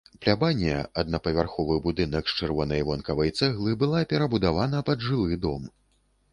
Плябанія, 0.23 0.77
аднапавярховы 1.01 1.75
будынак 1.85 2.23
з 2.33 2.41
чырвонай 2.41 2.81
вонкавай 2.89 3.35
цэглы, 3.39 3.77
была 3.87 4.03
перабудавана 4.15 4.85
пад 4.93 5.09
жылы 5.09 5.43
дом. 5.49 5.73